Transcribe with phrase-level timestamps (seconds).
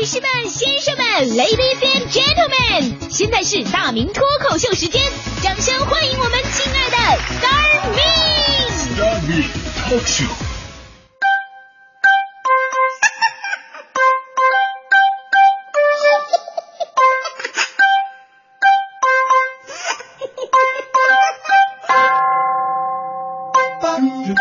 [0.00, 1.04] 女士们、先生们
[1.36, 5.02] ，Ladies and Gentlemen，现在是大明脱口秀时间，
[5.42, 6.96] 掌声欢迎我们亲爱的
[7.36, 9.44] Star Me！Starry
[9.76, 10.24] Talk Show。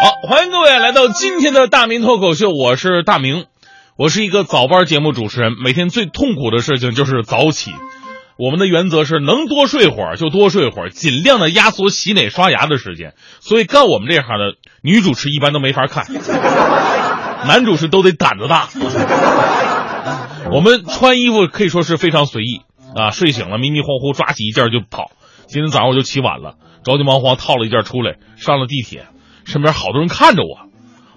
[0.00, 3.46] 好，欢迎各位来到今天的大明脱口秀，我是大明，
[3.98, 7.72] 我是一个早班节目主持人，每天最痛苦的事情就是早起。
[8.36, 13.14] 我们的原则是能多睡会儿就多睡会儿，尽量的压缩洗脸刷牙的时间。
[13.40, 16.06] 所以干我们这行的女主持一般都没法看，
[17.48, 18.68] 男主持都得胆子大。
[20.52, 22.60] 我们穿衣服可以说是非常随意
[22.94, 25.10] 啊，睡醒了迷迷糊糊抓起一件就跑。
[25.48, 26.54] 今天早上我就起晚了，
[26.84, 29.08] 着急忙慌套了一件出来，上了地铁。
[29.44, 30.67] 身边好多人看着我，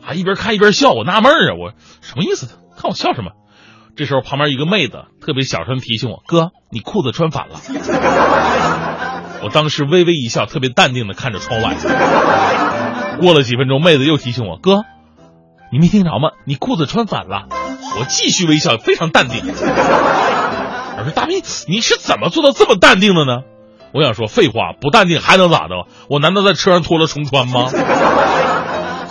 [0.05, 2.48] 啊，一边看一边笑，我纳闷啊，我什么意思？
[2.76, 3.32] 看我笑什么？
[3.96, 7.60] 这时候旁边一个妹子特别小声提醒我：“哥，你裤子穿反了。”
[9.43, 11.76] 我当时微微一笑，特别淡定的看着窗外。
[13.20, 14.84] 过了几分钟，妹子又提醒我：“哥，
[15.71, 16.32] 你没听着吗？
[16.46, 17.48] 你裤子穿反了。”
[17.99, 19.41] 我继续微笑，非常淡定。
[19.46, 23.41] 我说：“大斌，你是怎么做到这么淡定的呢？”
[23.93, 25.76] 我想说废话，不淡定还能咋的？
[26.10, 27.65] 我难道在车上脱了重穿吗？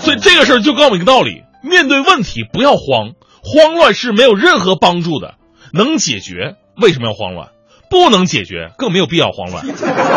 [0.00, 3.12] 所以这个事儿就告诉我一个道理：面对问题不要慌，
[3.42, 5.34] 慌乱是没有任何帮助的。
[5.72, 7.50] 能解决为什么要慌乱？
[7.90, 9.64] 不能解决更没有必要慌乱。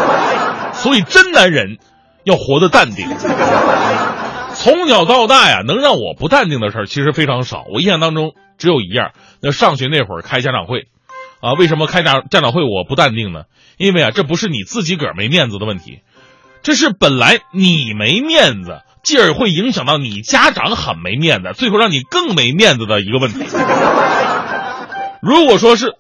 [0.73, 1.77] 所以真男人
[2.23, 3.07] 要活得淡定。
[4.55, 7.65] 从小到大呀，能让我不淡定的事儿其实非常少。
[7.73, 10.87] 我印象当中只有一样，那上学那会儿开家长会。
[11.41, 13.43] 啊，为什么开家家长会我不淡定呢？
[13.77, 15.99] 因为啊，这不是你自己个儿没面子的问题，
[16.61, 23.39] 这是本来你没面子，继而会影响到你家长很没面子，最后让你更没面子的一个问题。
[25.21, 25.93] 如果说是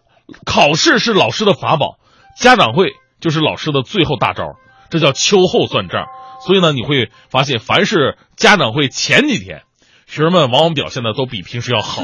[0.45, 1.97] 考试是老师的法宝，
[2.39, 4.55] 家长会就是老师的最后大招，
[4.89, 6.05] 这叫秋后算账。
[6.45, 9.63] 所以呢，你会发现，凡是家长会前几天，
[10.07, 12.03] 学生们往往表现的都比平时要好。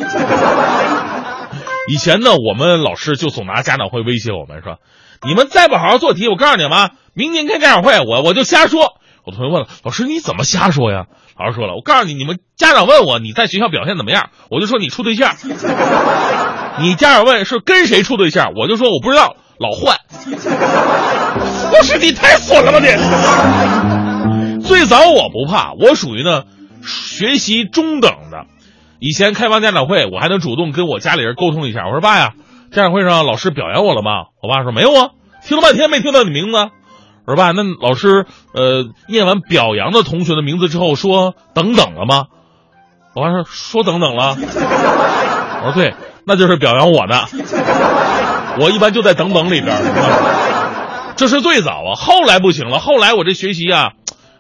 [1.89, 4.79] 以前呢，我们老师就总拿家长会威胁我们，说
[5.27, 8.98] ：“你们再不好好做题，我告诉你们，明年开家长会，我我就瞎说。”
[9.29, 11.05] 我同学问了：“老师，你怎么瞎说呀？”
[11.39, 15.35] 老师说了：“我告诉你，你们家长问我你在学校表现怎么样，我就说你处对象；
[16.81, 19.97] 你家长问是跟谁处对象，我就说我不知道，老换。”
[21.71, 22.87] 老师，你太损了吧你！
[24.63, 26.43] 最早我不怕，我属于呢
[26.83, 28.45] 学习中等的。
[28.99, 31.85] 以前开完家长会，我还能主动跟我家里人沟通一下。
[31.85, 32.33] 我说：“爸呀，
[32.71, 35.11] 家长会上老师表扬我了吗？”我爸说：“没有啊，
[35.45, 36.69] 听了半天没听到你名字。”
[37.29, 42.25] 我说：“爸，那老师呃念完表扬的同学的名字之后说等等了吗？”
[43.13, 44.35] 我爸说：“说等等了。”
[45.61, 45.93] 我说：“对，
[46.25, 47.27] 那就是表扬我的。
[48.59, 49.79] 我一般就在等等里边。
[51.17, 53.91] 这是最早啊，后来不行了，后来我这学习啊，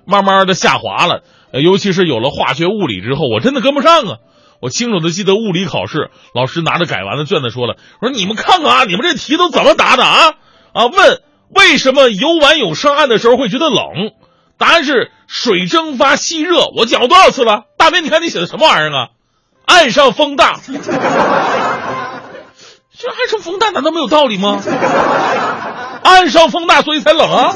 [0.05, 1.21] 慢慢的下滑了，
[1.51, 4.17] 尤其是有了化学、物理之后，我真的跟不上啊。”
[4.61, 10.33] 我清楚的记得物理考试，老师拿着改完的卷子说了：“我说你们看看啊，你们这题都怎么答的啊？
[10.73, 11.21] 啊，问
[11.55, 14.11] 为什么游完泳上岸的时候会觉得冷？
[14.57, 16.65] 答案是水蒸发吸热。
[16.75, 17.63] 我讲过多少次了？
[17.77, 19.07] 大明，你看你写的什么玩意儿啊？
[19.65, 20.79] 岸上风大， 这
[23.07, 24.61] 岸上风大难道没有道理吗？
[26.03, 27.53] 岸上风大，所以才冷啊。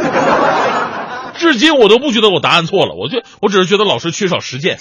[1.35, 4.79] 至今我都不觉得我答案错了，我就我只是觉得老师缺少实践。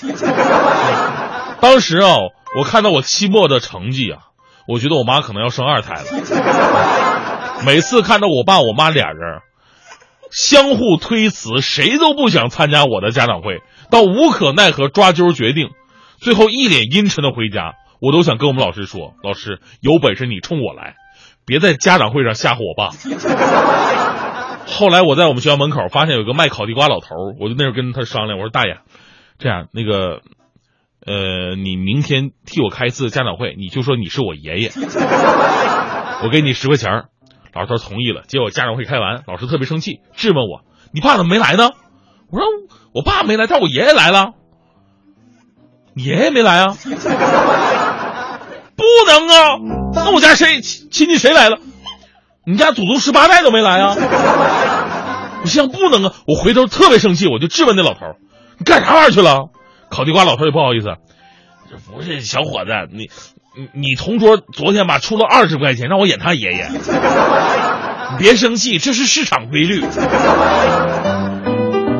[1.60, 2.16] 当时啊，
[2.56, 4.18] 我看到我期末的成绩啊，
[4.68, 6.04] 我觉得我妈可能要生二胎了。
[7.64, 9.40] 每次看到我爸我妈俩人
[10.30, 15.70] 相互推辞，谁都不想参加我的家长会，到无可奈何抓阄决定，
[16.18, 20.96] 最后一脸阴沉的回家，我都想跟我们老师说：“老师，有本事你冲我来，
[21.44, 22.90] 别在家长会上吓唬我爸。”
[24.66, 27.08] 后来我在我们学校门口发现有个卖烤地瓜老头，
[27.40, 28.78] 我就那时候跟他商量，我说：“大爷，
[29.38, 30.22] 这样那个。”
[31.04, 34.70] 呃，你明天替我开一次家长会，你就说你是我爷爷，
[36.22, 37.08] 我给你十块钱儿
[37.54, 38.22] 老头同意了。
[38.26, 40.62] 结果家长会开完，老师特别生气，质问我
[40.92, 41.70] ：“你爸怎么没来呢？”
[42.30, 42.46] 我说
[42.94, 44.32] ：“我爸没来，但我爷爷来了。”
[45.94, 46.76] 你爷爷没来啊？
[48.74, 49.58] 不能啊！
[49.94, 51.58] 那我家谁亲戚谁来了？
[52.44, 53.94] 你家祖宗十八代都没来啊！
[55.42, 56.14] 我心想不能啊！
[56.26, 58.00] 我回头特别生气，我就质问那老头
[58.58, 59.50] ：“你干啥玩意儿去了？”
[59.90, 60.86] 烤地瓜老头也不好意思，
[61.70, 63.10] 这不是小伙子，你
[63.54, 69.84] 你你同桌昨天吧出了二十块钱让我演他爷爷，你 别生气，这是市场规律。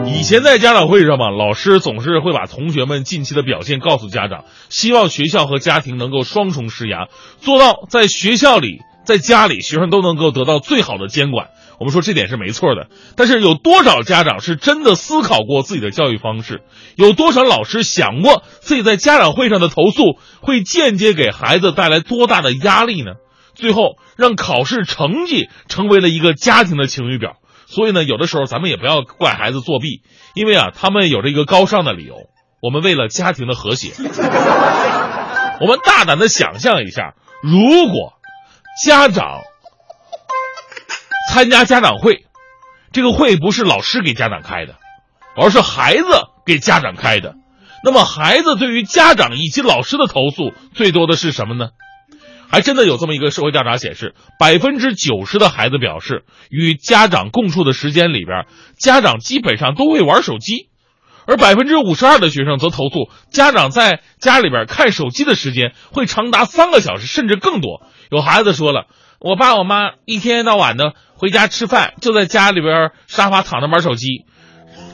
[0.07, 7.09] 以前在家长会上嘛，老师总是会把同学们近期的表现告诉家长，希望学校和家庭能够双重施压，
[7.41, 11.49] 做到在学校里、在家里，学生都能够得到最好的监管。
[11.83, 12.87] 我们说这点是没错的，
[13.17, 16.63] 但是有多少家长是真的思考过自己的教育方式？
[16.95, 23.15] 有多少老师想过自己在家长会上的投诉会间接给孩子带来多大的压力呢？
[23.57, 27.39] 最后让考试成绩成为了一个家庭的晴雨表。
[27.67, 30.03] 所以呢，有的时候咱们也不要怪孩子作弊，
[30.37, 32.15] 因为啊，他们有着一个高尚的理由。
[32.63, 33.91] 我们为了家庭的和谐，
[35.61, 38.13] 我们大胆的想象一下，如果
[38.87, 39.41] 家长
[41.31, 42.25] 参加家长会，
[42.93, 44.77] 这个会不是老师给家长开的，
[45.37, 46.05] 而是孩子
[46.45, 47.35] 给家长开的，
[47.85, 51.71] 那么孩子对于家长以及老师的投诉最多的是什么呢？
[52.51, 58.45] 还真的有这么一个社会调查显示，百分之九十的孩子表示，与家长共处的时间里边，
[58.79, 60.69] 家长基本上都会玩手机，
[61.27, 67.87] 而百分之五十二的学生则投诉，家长在家里边看手机的时间会长达三个小时甚至更多。
[68.11, 68.85] 有孩子说了，
[69.23, 74.25] 我爸我妈一天到晚的回家吃饭，就在家里边沙发躺着玩手机，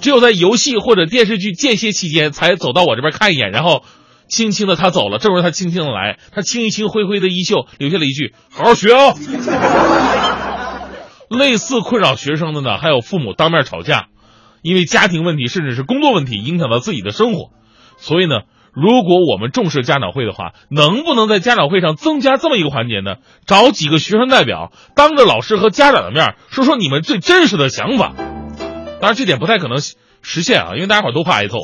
[0.01, 3.85] 只有在游戏或者电视剧间歇期间才走到我这边看一眼，然后。
[4.31, 9.15] 轻轻的他走了，这时候他轻轻的来，他清一清灰灰的衣袖，留下了一句：“好好学哦。
[11.35, 14.09] ”类似困扰学生的呢，还有父母当面吵架，
[14.61, 17.53] 因为家庭问题甚至是工作问题影响到自己的生活。
[17.97, 18.41] 所以呢，
[18.81, 23.17] 如果我们重视家长会的话，能不能在家长会上增加这么一个环节呢？
[23.45, 28.15] 找几个学生代表，当着老师和家长的面说说你们最真实的想法。
[29.01, 29.79] 当然，这点不太可能
[30.23, 31.59] 实现啊，因为大家伙都怕挨揍。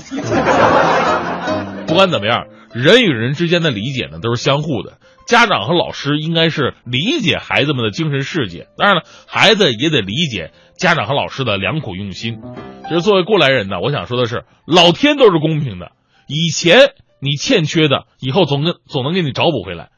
[1.87, 4.95] 不管怎么样，人与人之间的理解呢都是相互的。
[5.25, 12.41] 家长和老师应该是理解孩子们的精神世界，当然了，孩子也得理解家长和老师的良苦用心。
[12.89, 15.93] 其实作为过来人呢，我想说的是，老天都是公平的。
[16.27, 16.95] 以前
[17.25, 19.89] 你欠缺的，以后总能总能给你找补回来。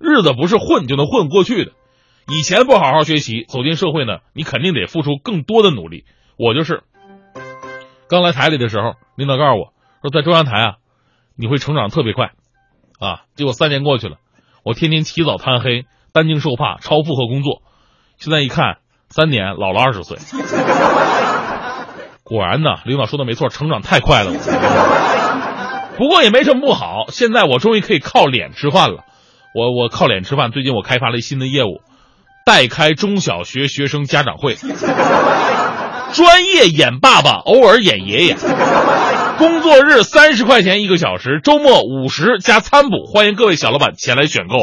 [0.00, 1.70] 日子不是混就能混过去的。
[2.26, 6.04] 以前不好好学习，走进社会呢，你肯定得付出更多的努力。
[6.36, 6.82] 我就是，
[8.08, 10.74] 刚来台里的时候，领导告诉我说，在中央台啊。
[11.34, 12.32] 你会成长特别快，
[13.00, 13.22] 啊！
[13.36, 14.18] 结果三年过去了，
[14.64, 17.62] 我天天起早贪黑，担惊受怕，超负荷工作。
[18.18, 20.18] 现在一看，三年老了二十岁。
[22.22, 24.32] 果然呢，领导说的没错，成长太快了。
[25.98, 29.04] 不过也没什么不好，现在我终于可以靠脸吃饭了。
[29.54, 31.80] 我我靠脸吃饭，最近我开发了一新的业务，
[32.46, 34.56] 代开中小学学生家长会，
[36.14, 38.36] 专业演爸爸，偶尔演爷爷。
[39.38, 44.58] 工作日三十块钱一个小时，周末五十加餐补，欢迎各位小老板前来选购。